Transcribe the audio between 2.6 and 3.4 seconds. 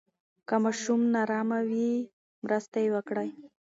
یې وکړئ.